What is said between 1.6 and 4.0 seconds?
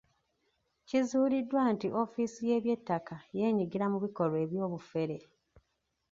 nti ofiisi y’eby'ettaka yeenyigira mu